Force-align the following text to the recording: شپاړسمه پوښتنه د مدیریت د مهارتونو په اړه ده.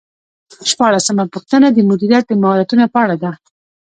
شپاړسمه 0.69 1.23
پوښتنه 1.33 1.67
د 1.71 1.77
مدیریت 1.89 2.23
د 2.27 2.31
مهارتونو 2.41 2.85
په 2.93 2.97
اړه 3.03 3.15
ده. 3.23 3.31